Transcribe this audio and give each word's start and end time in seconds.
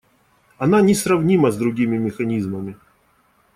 Она 0.57 0.81
несравнима 0.81 1.51
с 1.51 1.57
другими 1.57 1.95
механизмами. 1.95 2.75